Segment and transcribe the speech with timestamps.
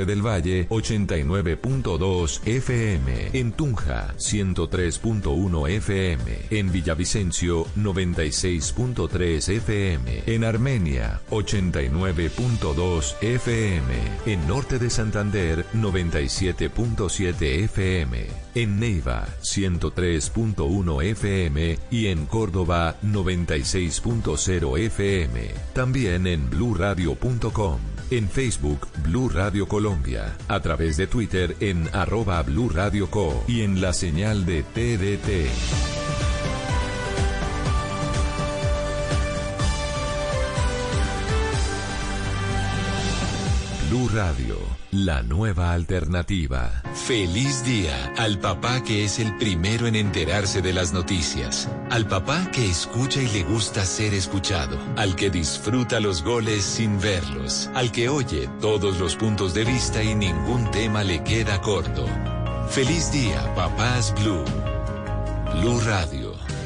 [0.00, 13.14] del Valle 89.2 FM, en Tunja 103.1 FM, en Villavicencio 96.3 FM, en Armenia 89.2
[13.20, 13.94] FM,
[14.26, 25.50] en Norte de Santander 97.7 FM, en Neiva 103.1 FM y en Córdoba 96.0 FM,
[25.74, 32.68] también en bluradio.com en Facebook Blue Radio Colombia, a través de Twitter en arroba Blue
[32.68, 36.11] Radio Co y en la señal de TDT.
[43.92, 44.56] Blue Radio,
[44.90, 46.82] la nueva alternativa.
[46.94, 52.50] Feliz día al papá que es el primero en enterarse de las noticias, al papá
[52.52, 57.92] que escucha y le gusta ser escuchado, al que disfruta los goles sin verlos, al
[57.92, 62.06] que oye todos los puntos de vista y ningún tema le queda corto.
[62.70, 64.42] Feliz día, papás Blue.
[65.60, 66.21] Blue Radio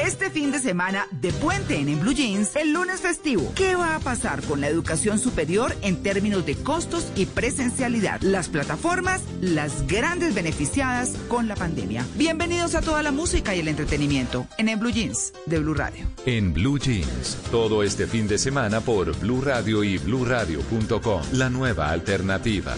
[0.06, 3.52] este fin de semana de puente en, en Blue Jeans, el lunes festivo.
[3.56, 8.20] ¿Qué va a pasar con la educación superior en términos de costos y presencialidad?
[8.20, 12.06] Las plataformas, las grandes beneficiadas con la pandemia.
[12.14, 16.06] Bienvenidos a toda la música y el entretenimiento en el Blue Jeans de Blue Radio.
[16.24, 21.90] En Blue Jeans, todo este fin de semana por Blue Radio y BlueRadio.com, la nueva
[21.90, 22.76] alternativa.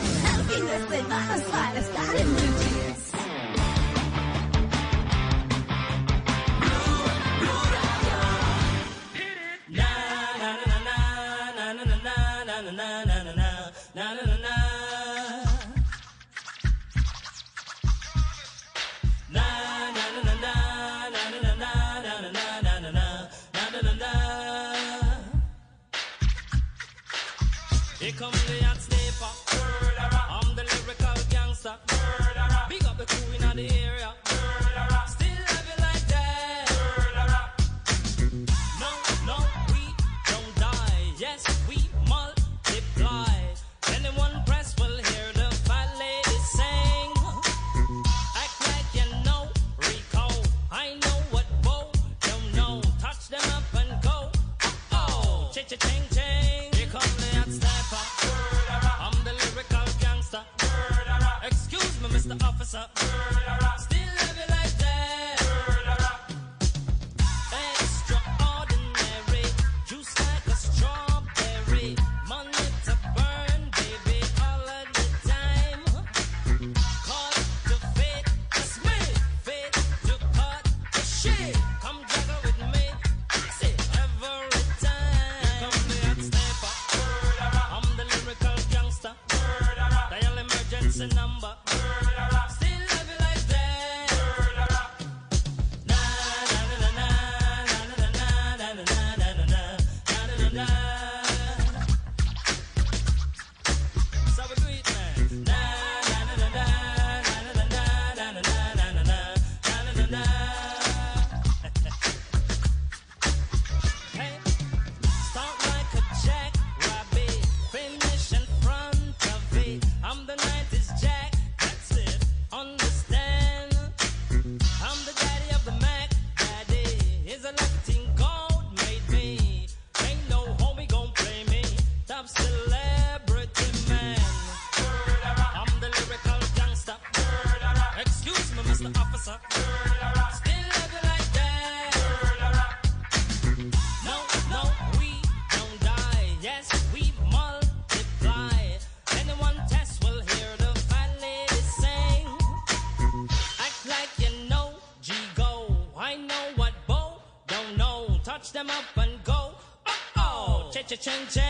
[161.08, 161.47] change.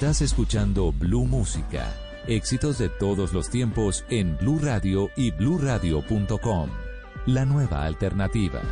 [0.00, 1.94] Estás escuchando Blue Música.
[2.26, 6.70] Éxitos de todos los tiempos en Blue Radio y bluradio.com.
[7.26, 8.62] La nueva alternativa.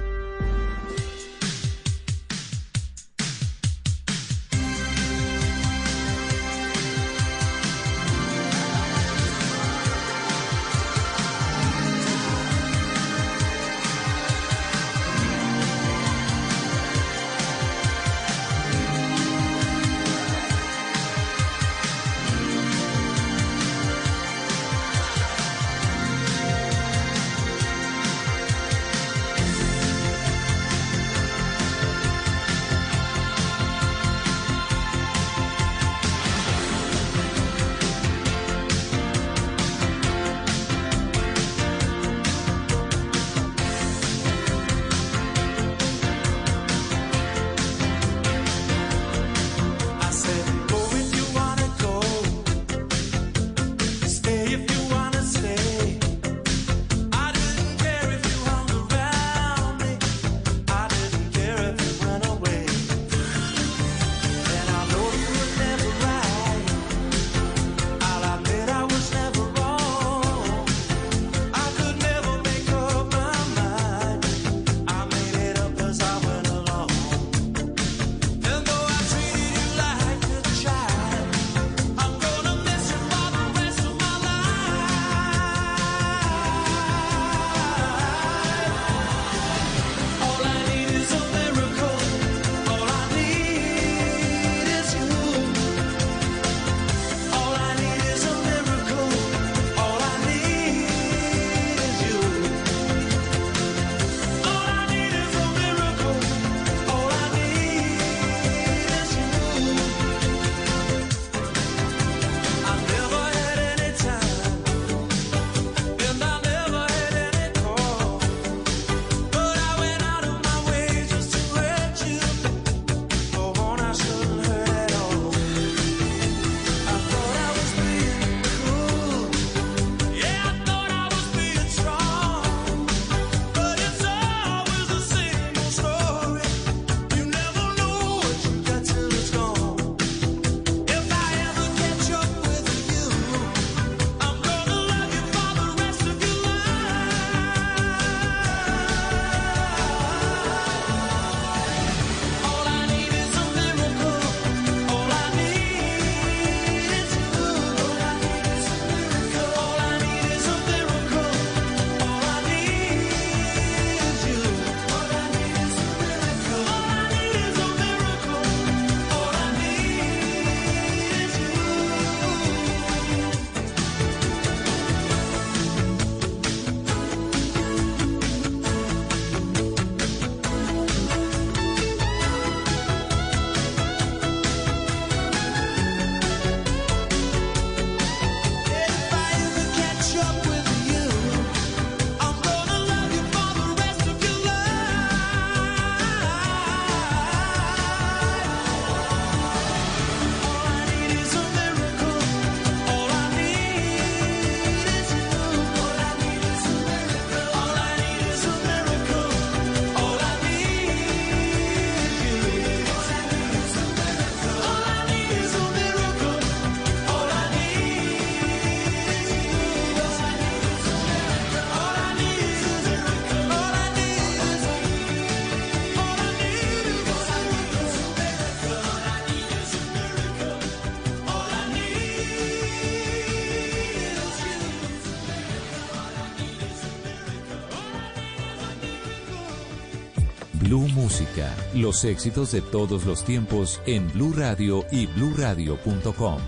[241.75, 246.39] los éxitos de todos los tiempos en Blue Radio y BlueRadio.com.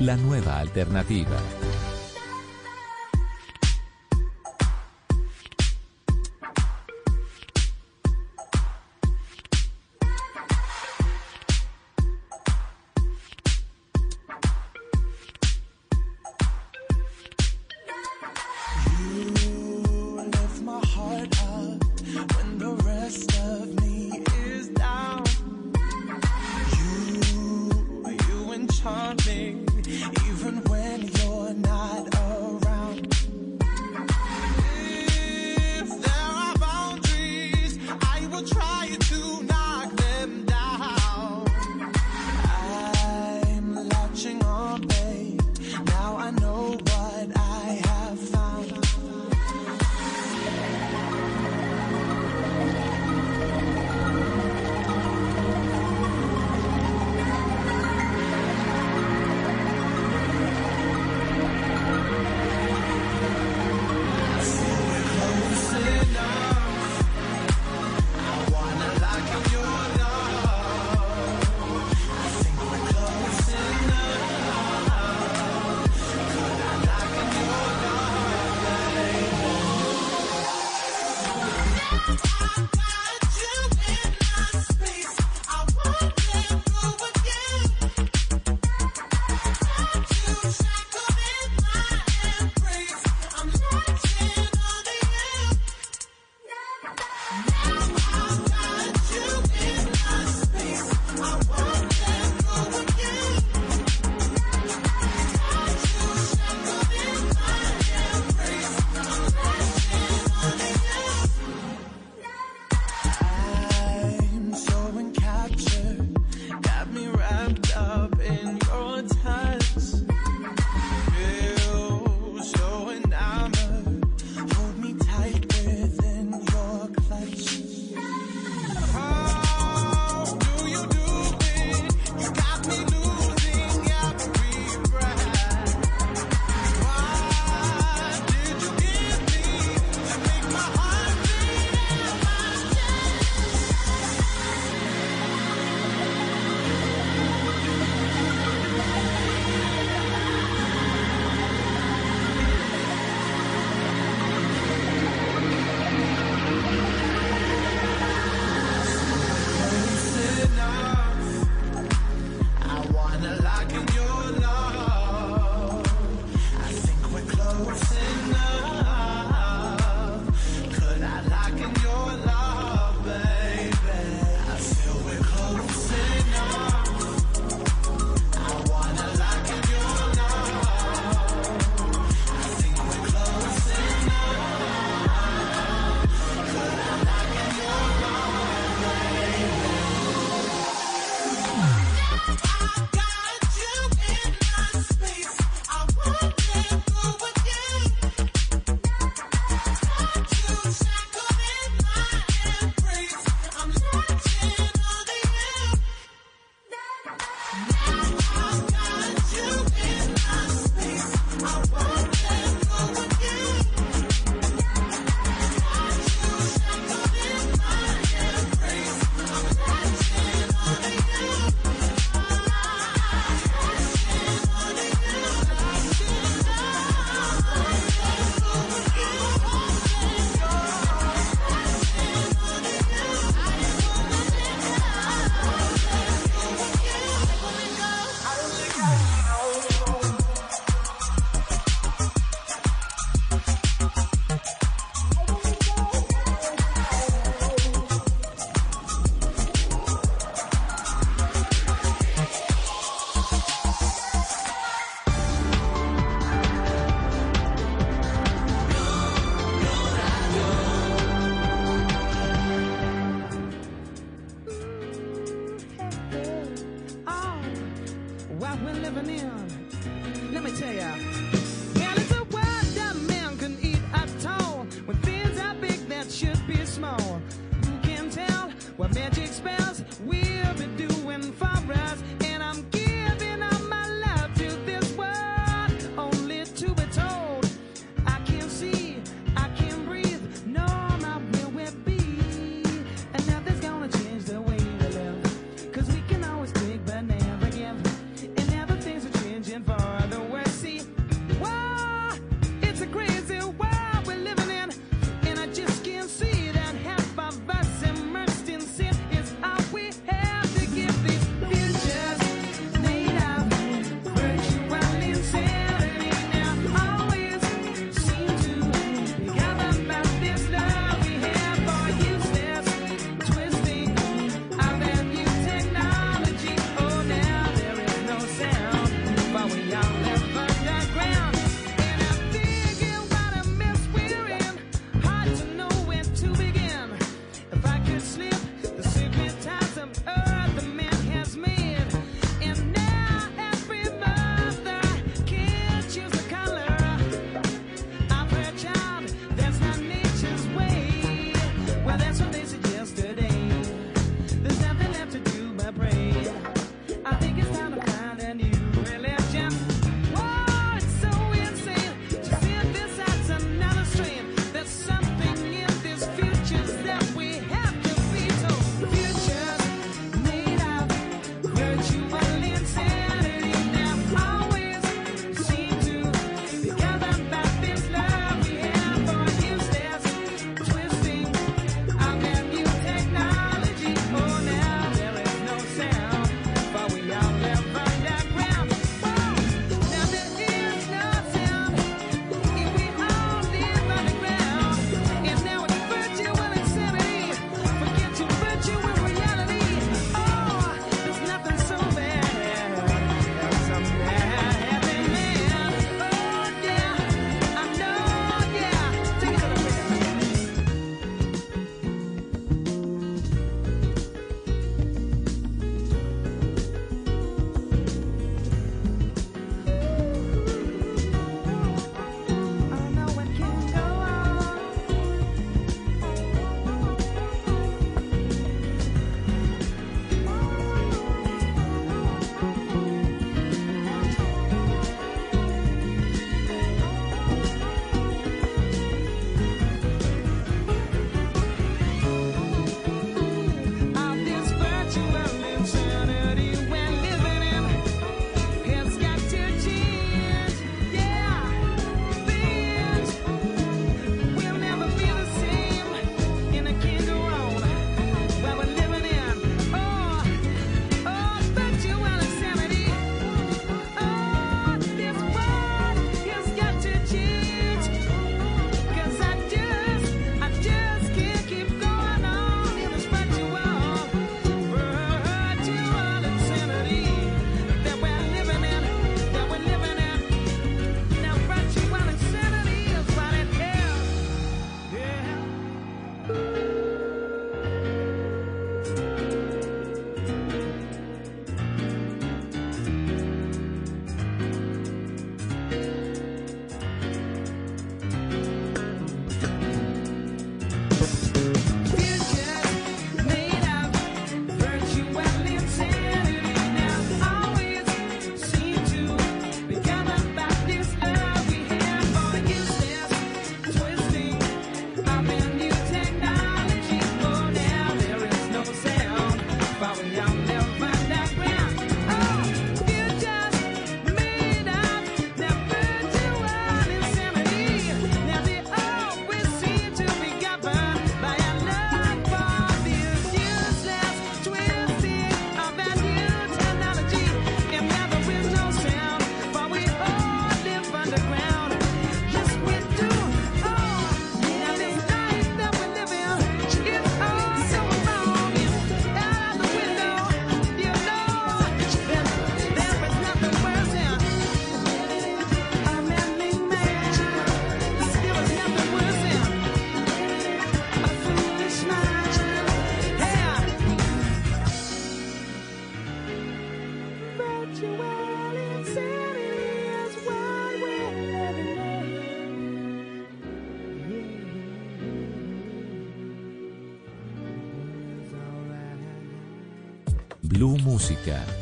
[0.00, 1.36] La nueva alternativa.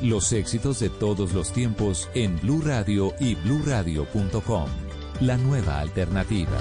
[0.02, 4.68] los éxitos de todos los tiempos en Blue Radio y BlueRadio.com.
[5.20, 6.58] La nueva alternativa.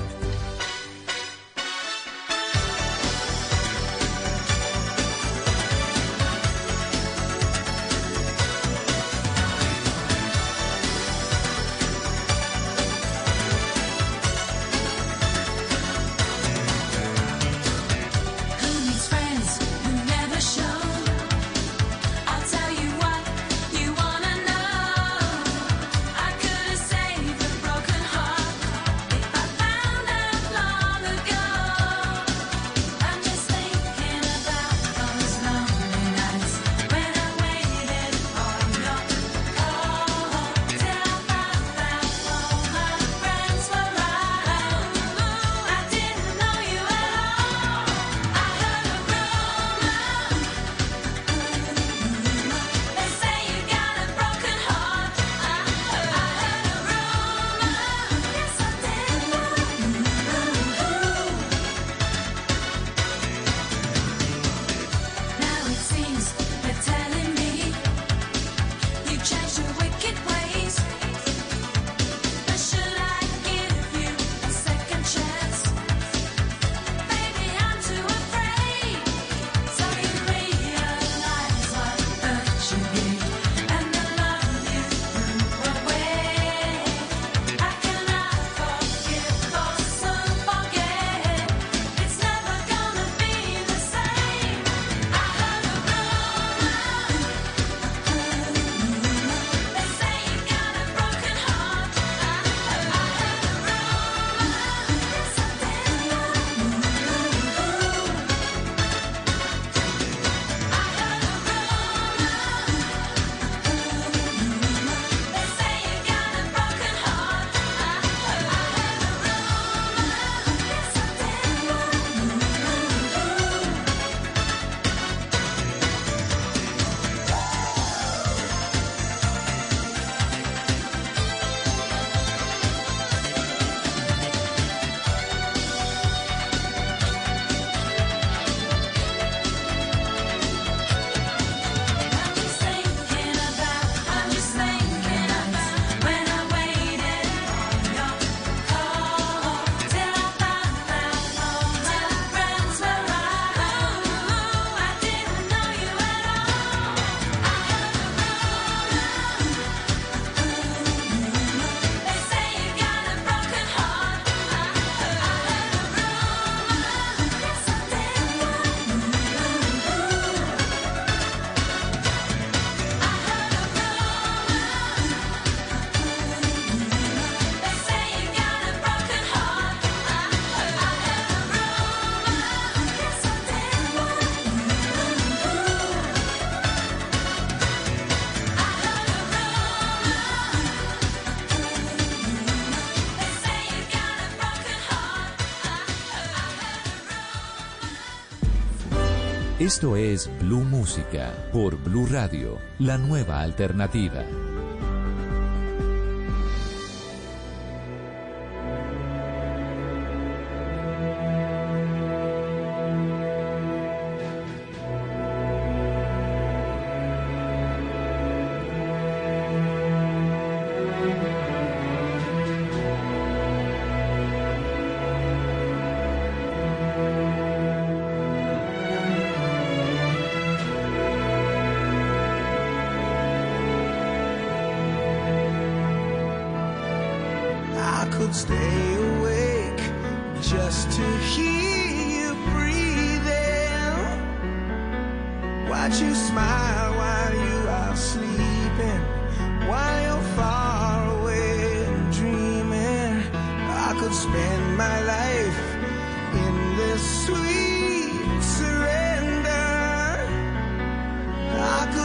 [199.74, 204.24] Esto es Blue Música por Blue Radio, la nueva alternativa.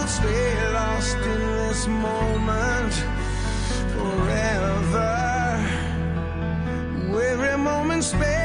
[0.09, 2.95] stay lost in this moment
[3.93, 5.19] forever.
[7.31, 8.38] Every moment spent.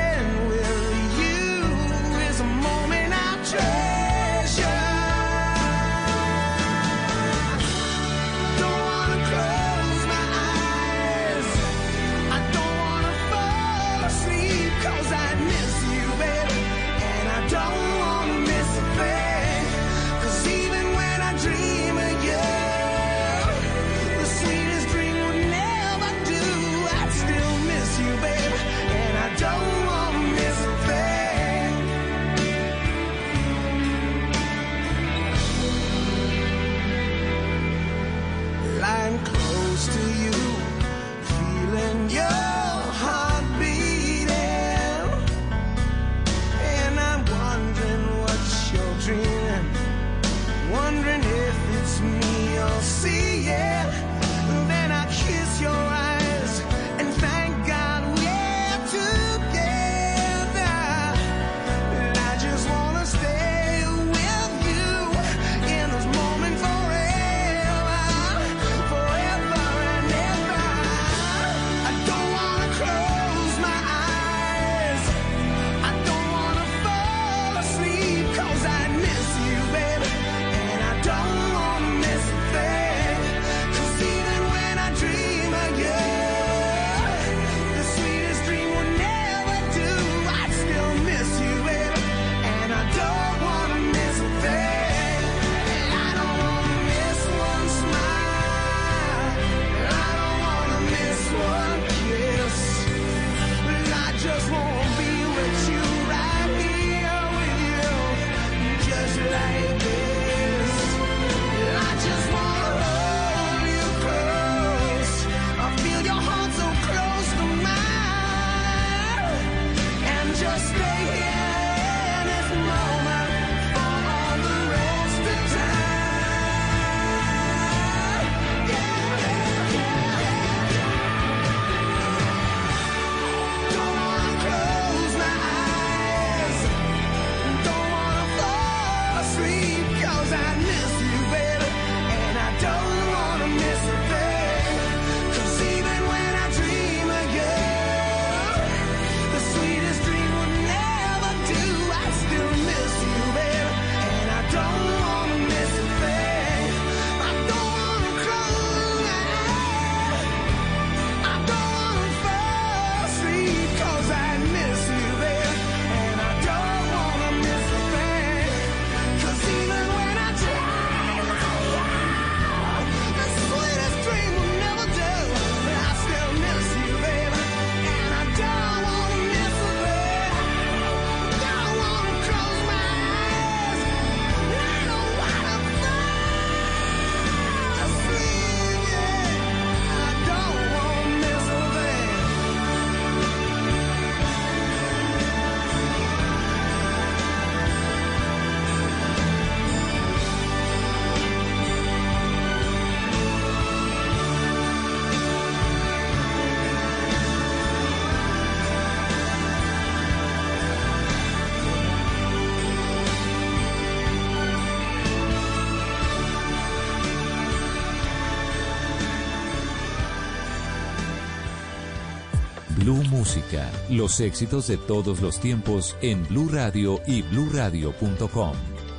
[223.24, 228.52] música, los éxitos de todos los tiempos en Blue Radio y BlueRadio.com.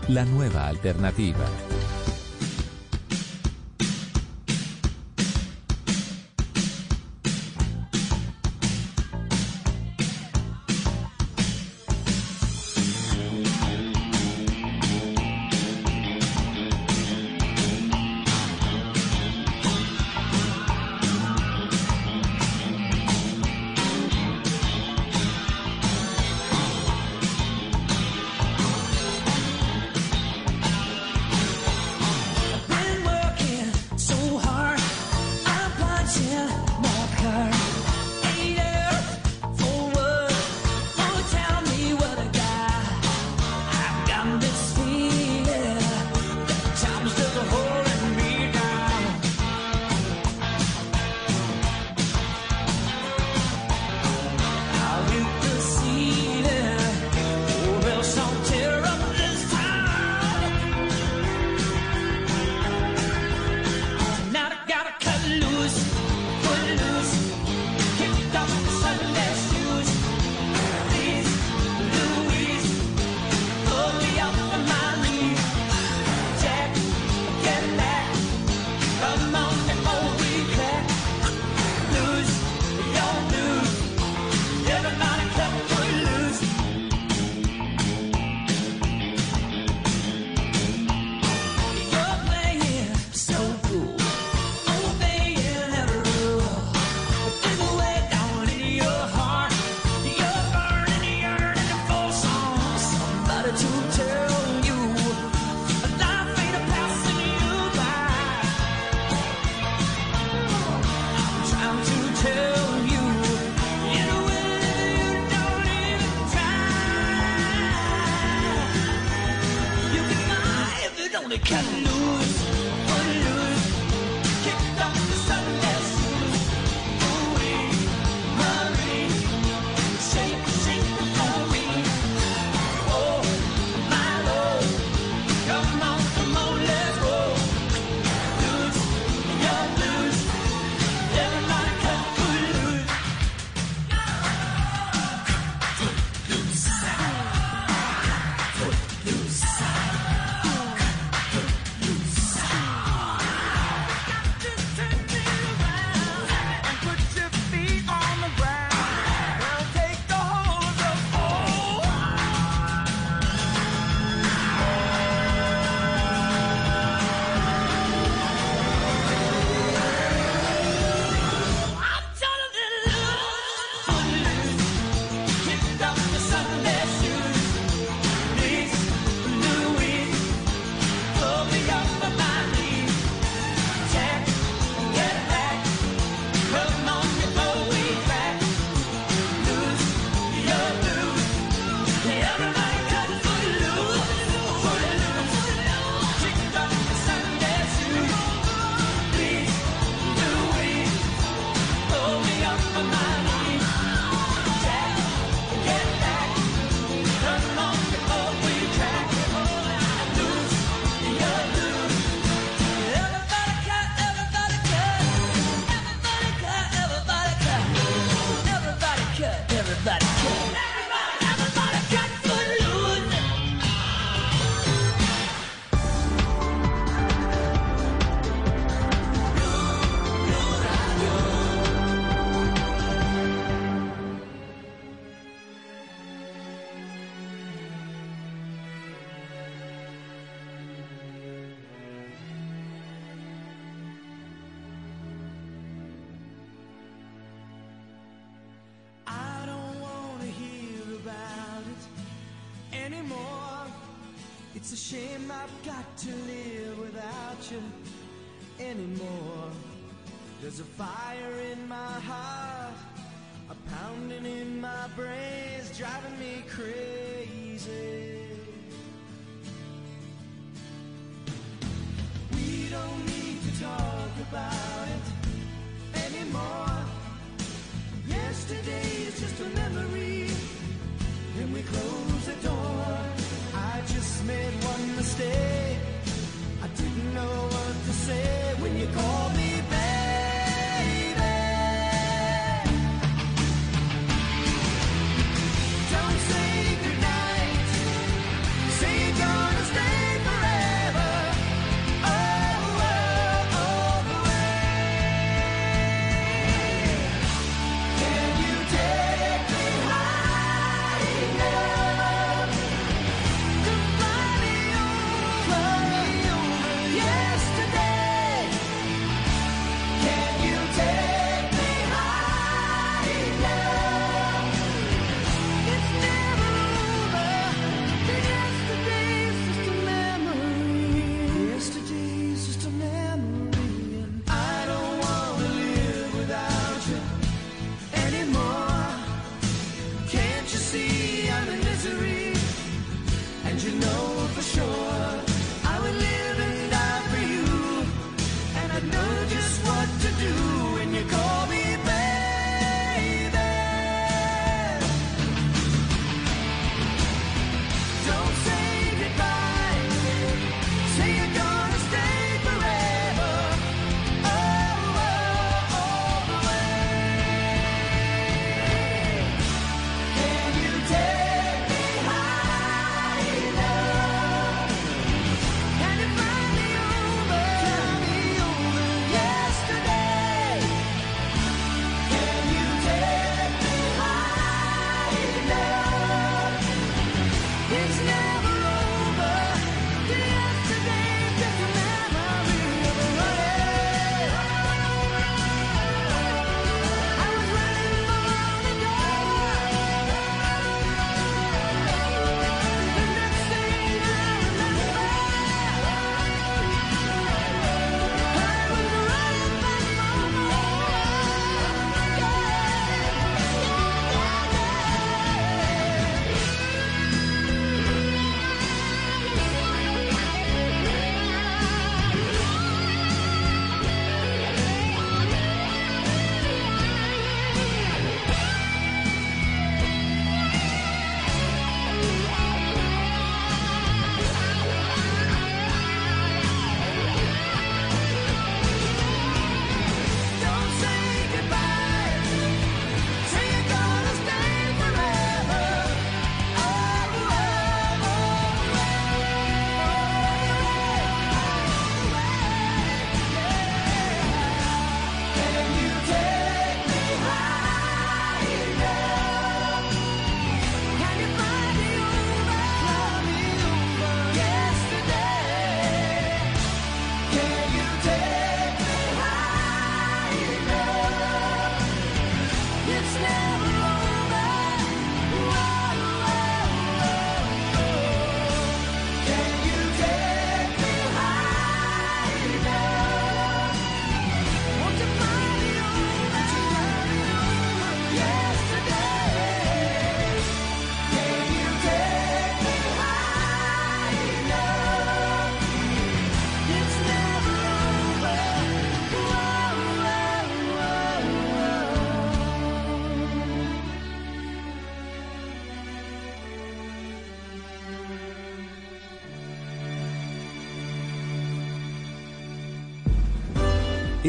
[0.08, 1.44] La nueva alternativa.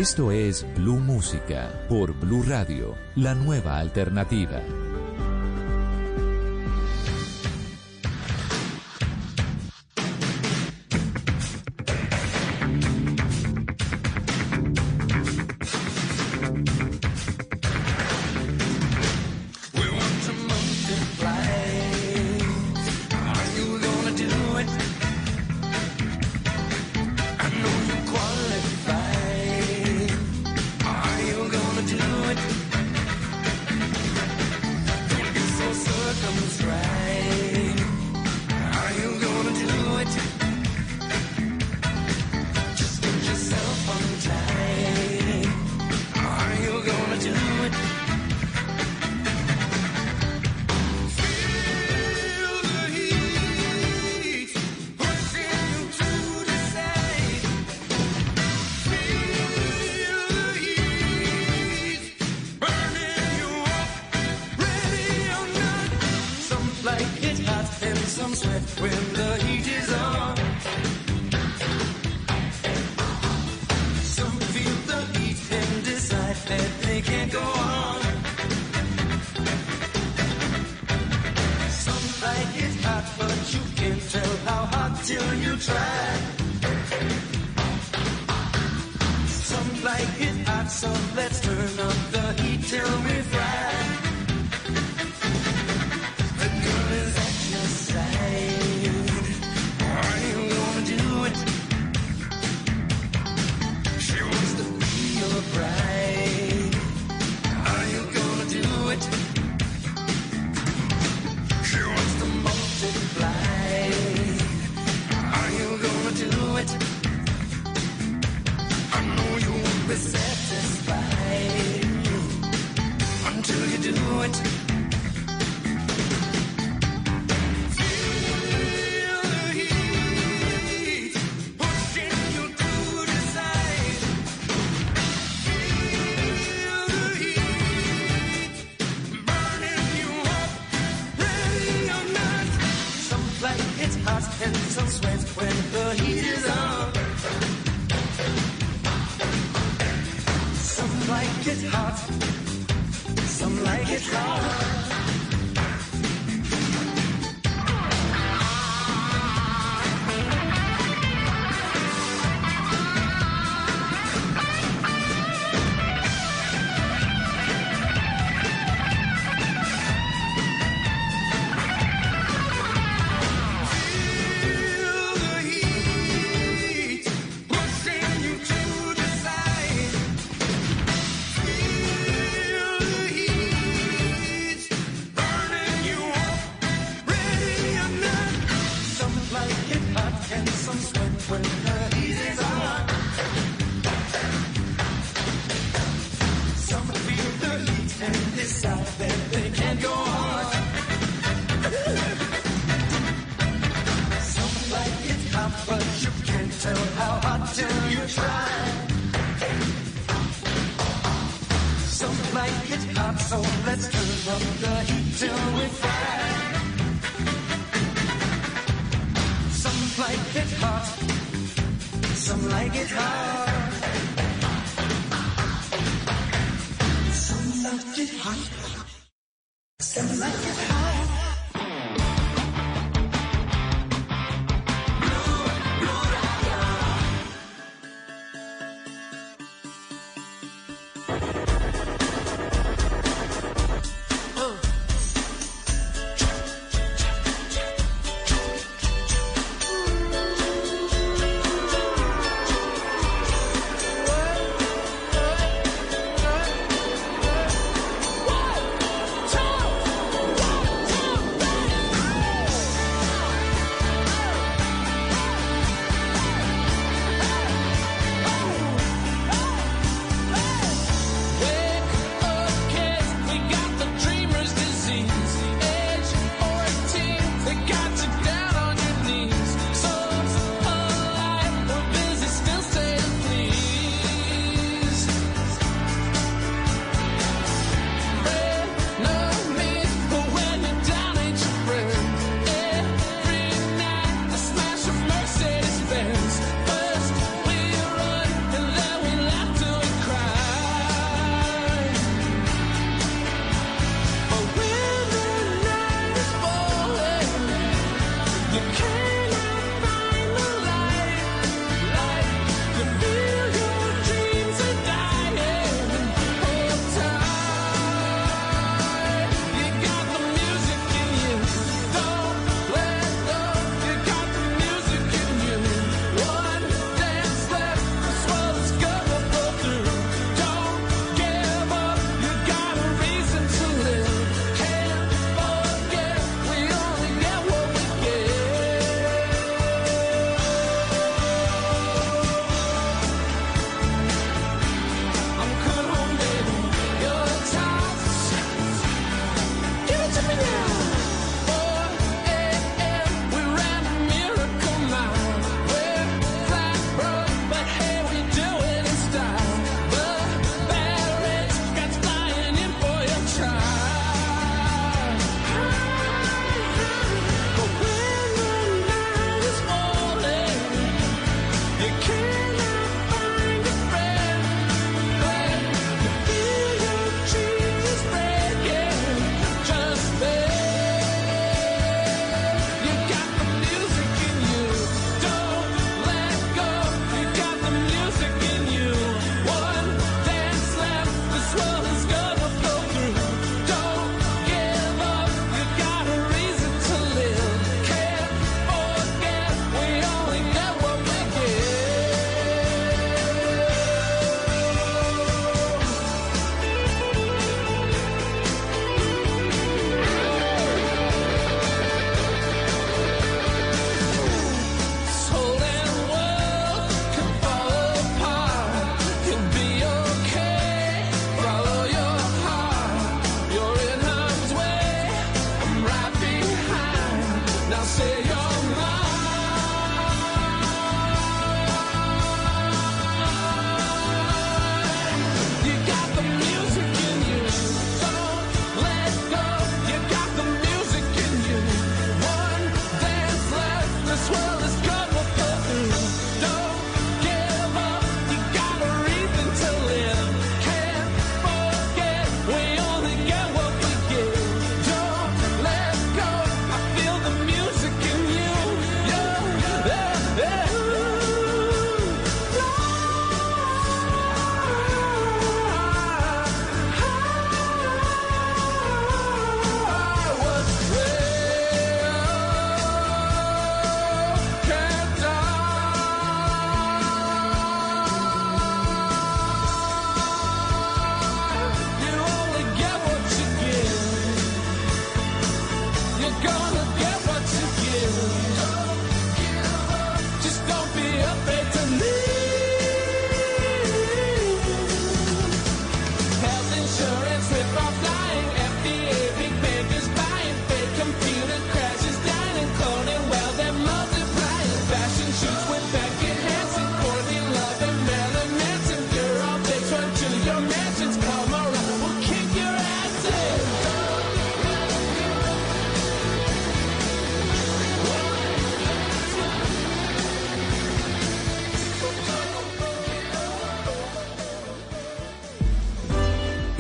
[0.07, 4.61] Esto es Blue Música por Blue Radio, la nueva alternativa.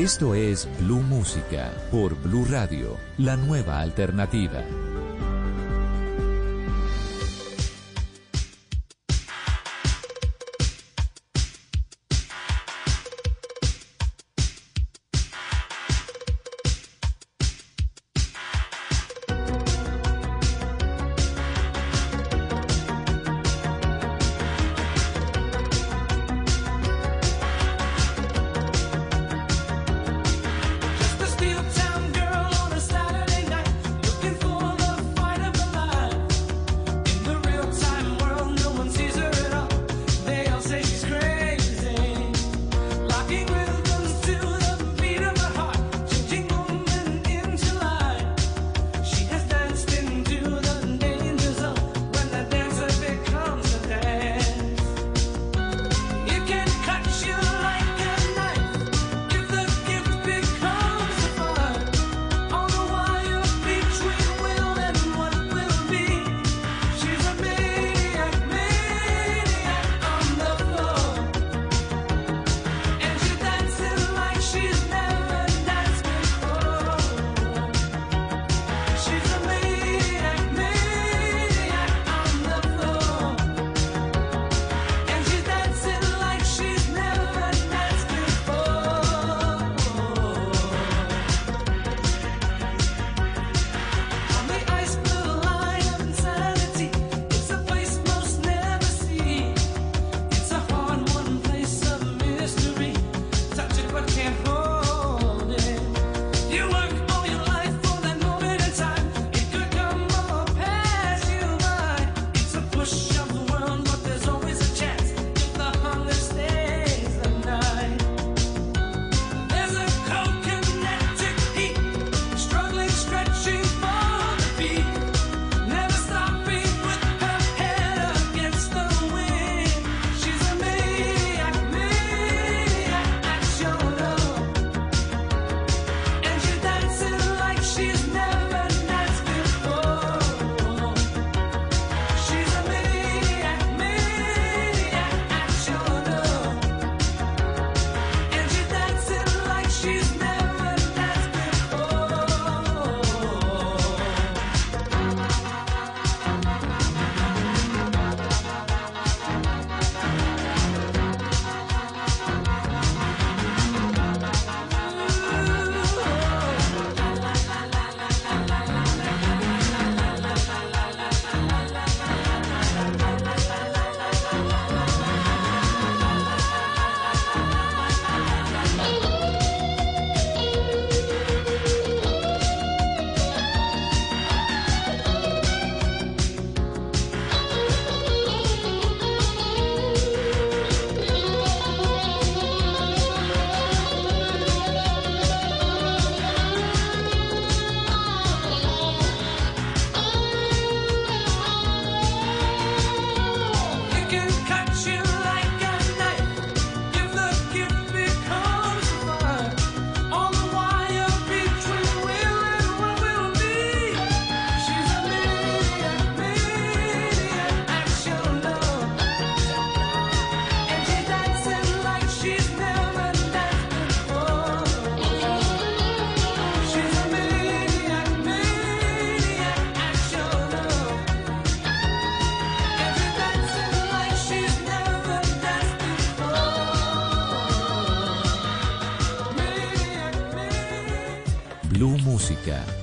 [0.05, 4.63] Esto es Blue Música por Blue Radio, la nueva alternativa.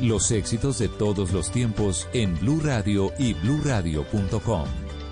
[0.01, 4.65] Los éxitos de todos los tiempos en Blue Radio y BlueRadio.com.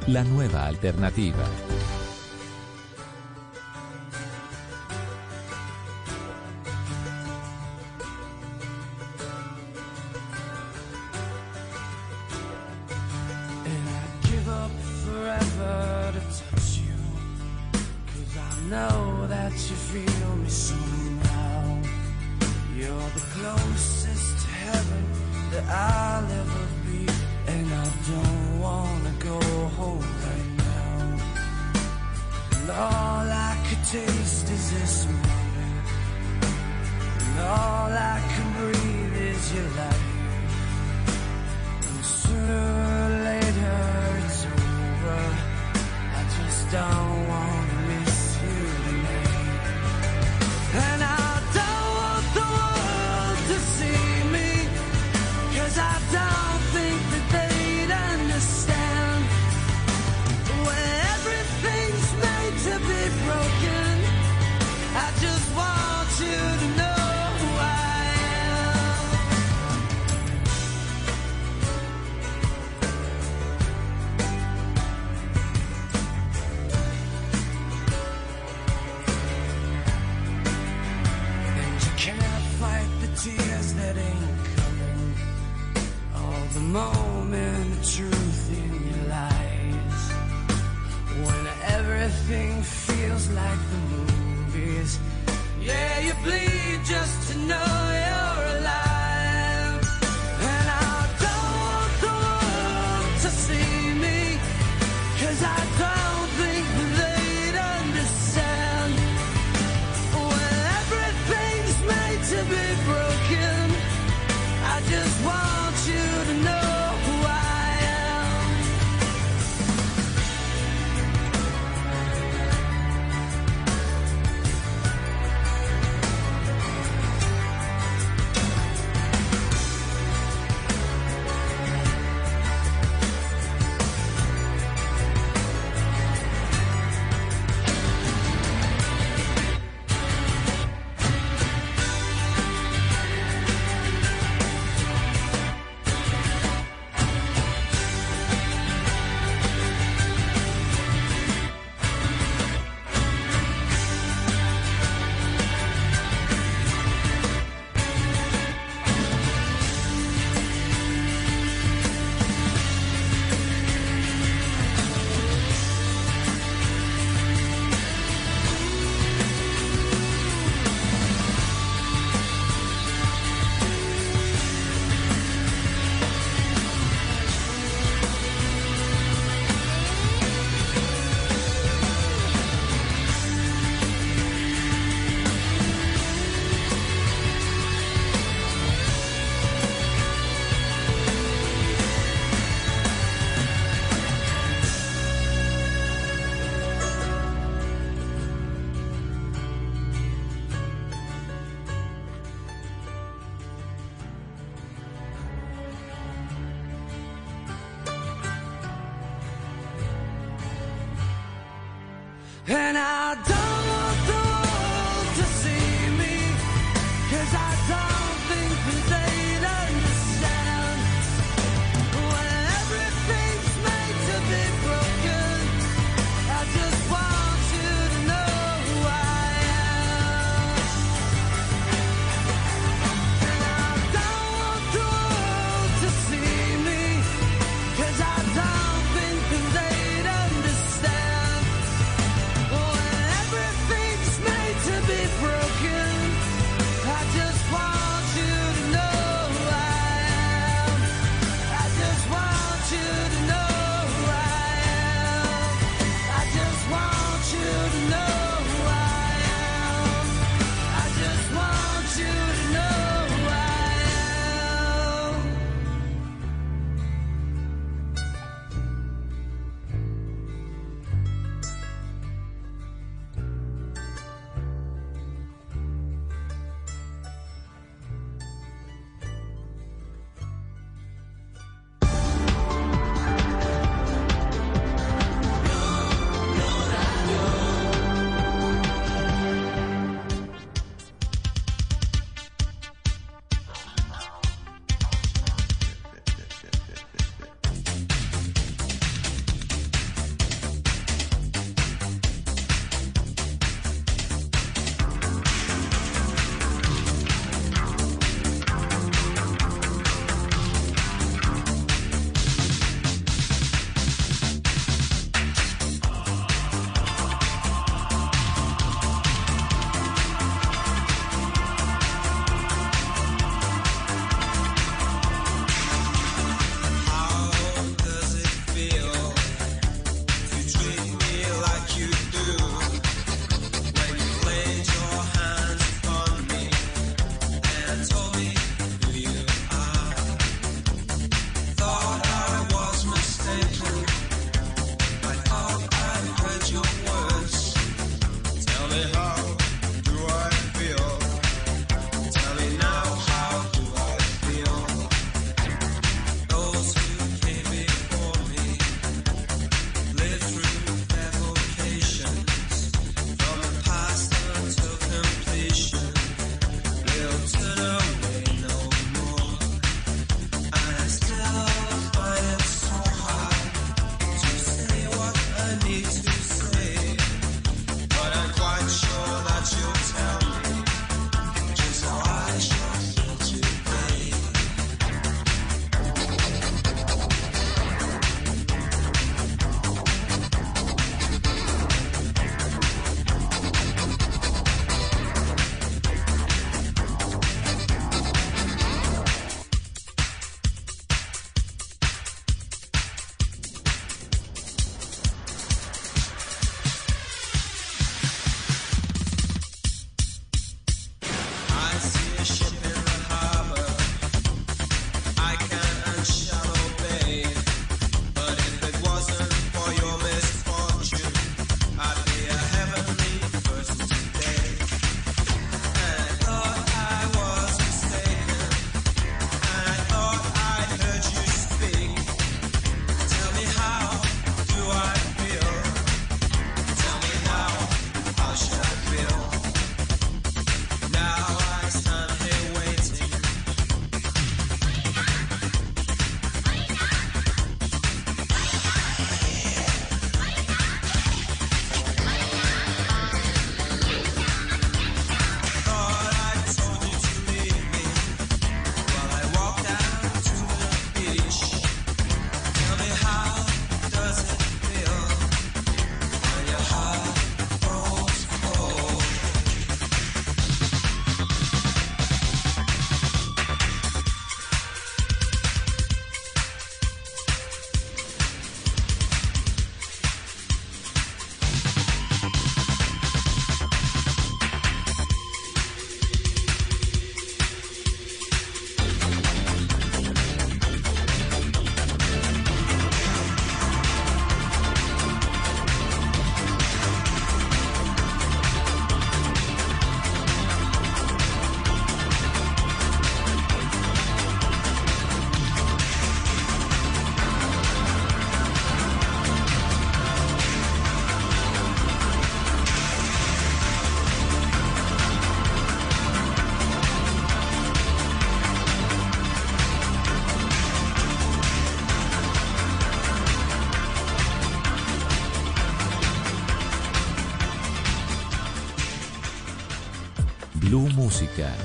[0.07, 1.45] La nueva alternativa.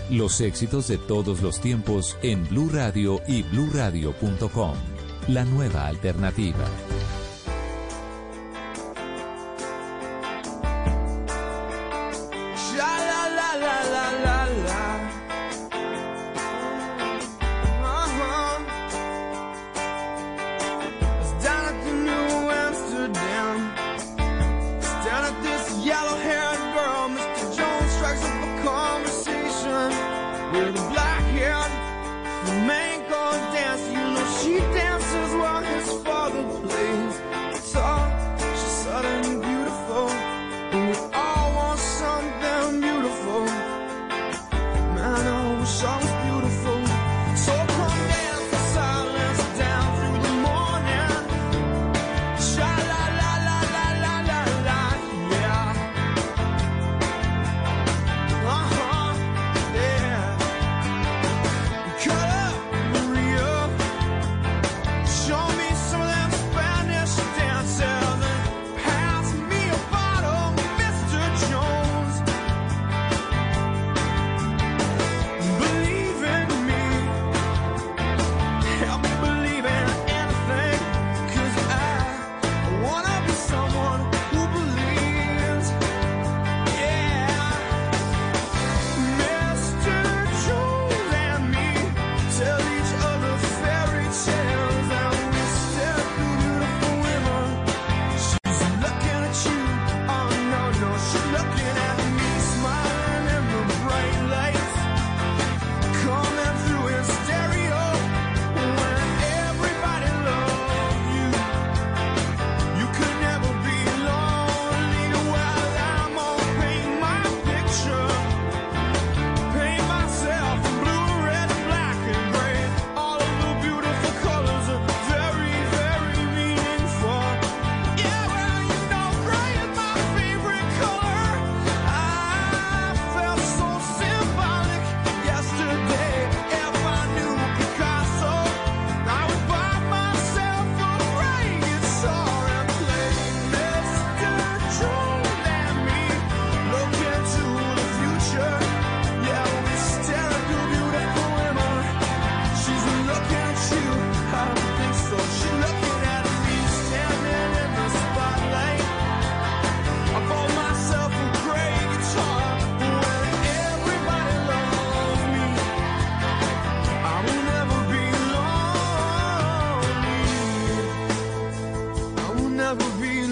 [0.09, 4.73] los éxitos de todos los tiempos en Blue Radio y BlueRadio.com.
[5.27, 6.65] La nueva alternativa.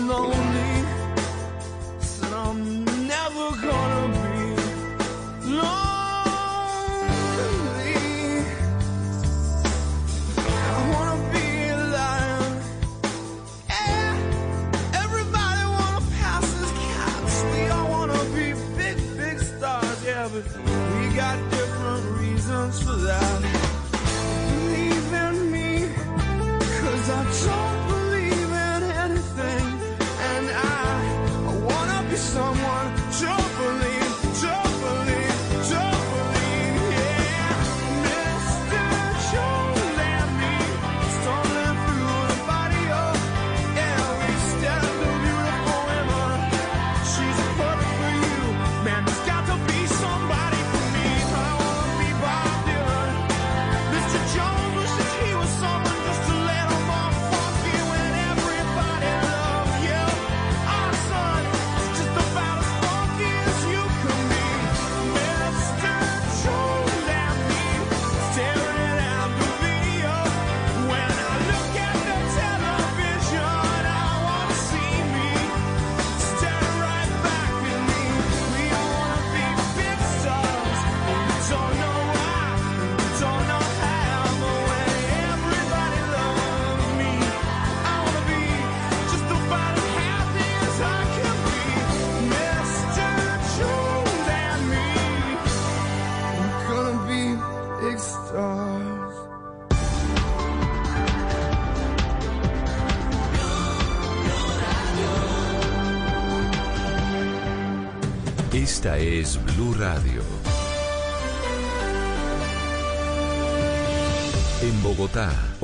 [0.08, 0.73] lonely.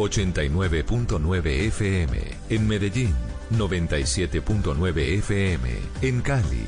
[0.01, 2.17] 89.9 FM.
[2.49, 3.15] En Medellín,
[3.51, 5.69] 97.9 FM.
[6.01, 6.67] En Cali,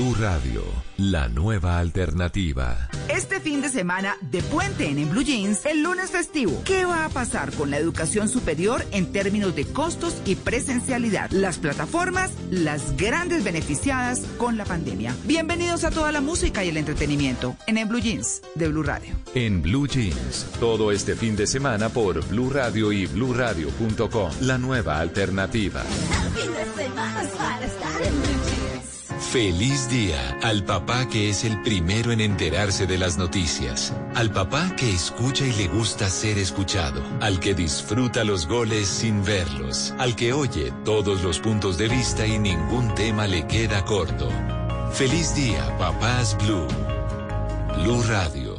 [0.00, 0.62] Blue Radio,
[0.96, 2.88] la nueva alternativa.
[3.08, 6.62] Este fin de semana de puente en, en Blue Jeans, el lunes festivo.
[6.64, 11.30] ¿Qué va a pasar con la educación superior en términos de costos y presencialidad?
[11.32, 15.14] Las plataformas, las grandes beneficiadas con la pandemia.
[15.24, 19.14] Bienvenidos a toda la música y el entretenimiento en, en Blue Jeans de Blue Radio.
[19.34, 24.30] En Blue Jeans, todo este fin de semana por Blue Radio y bluradio.com.
[24.40, 25.84] La nueva alternativa.
[29.30, 34.74] Feliz día al papá que es el primero en enterarse de las noticias, al papá
[34.74, 40.16] que escucha y le gusta ser escuchado, al que disfruta los goles sin verlos, al
[40.16, 44.28] que oye todos los puntos de vista y ningún tema le queda corto.
[44.94, 46.66] Feliz día, papás Blue.
[47.84, 48.49] Blue Radio.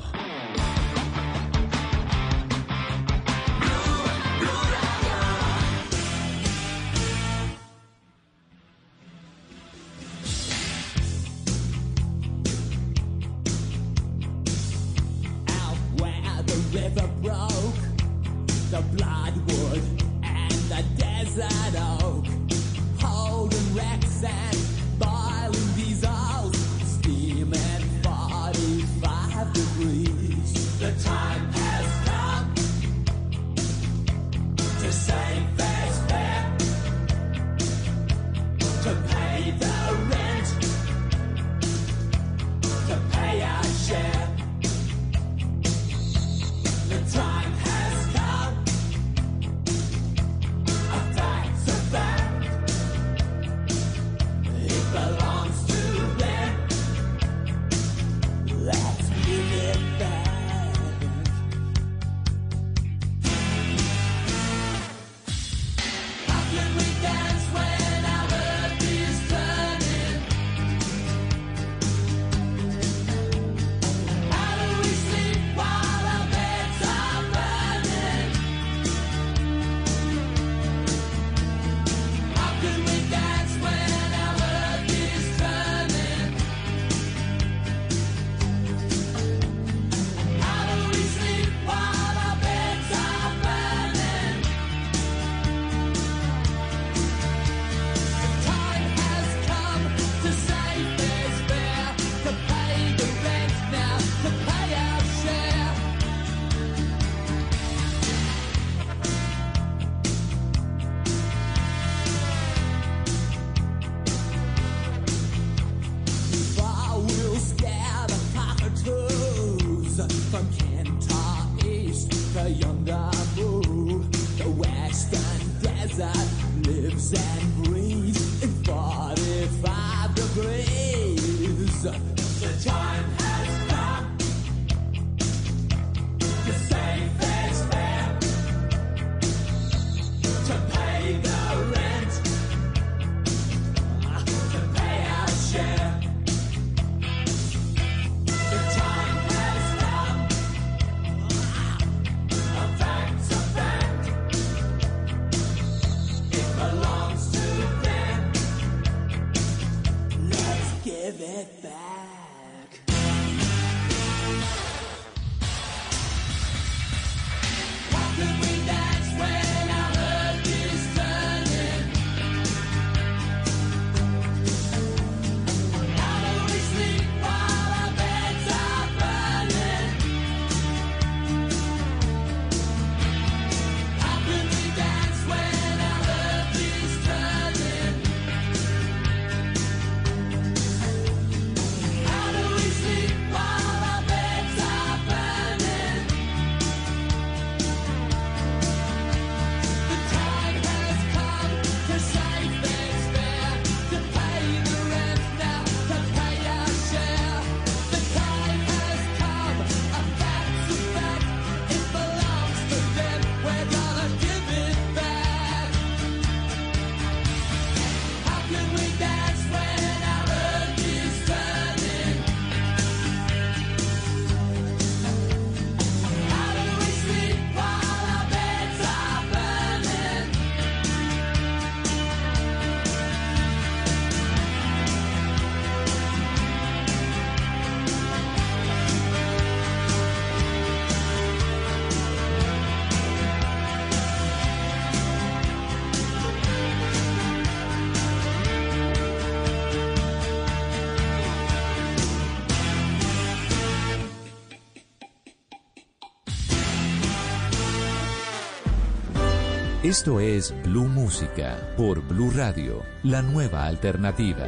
[259.91, 264.47] Esto es Blue Música por Blue Radio, la nueva alternativa.